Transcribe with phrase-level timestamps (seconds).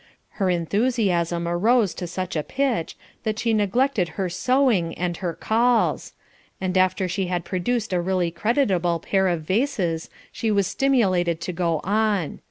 [0.39, 6.13] Her enthusiasm arose to such a pitch, that she neglected her sewing and her calls;
[6.59, 11.53] and after she had produced a really creditable pair of vases, she was stimulated to
[11.53, 12.39] go on.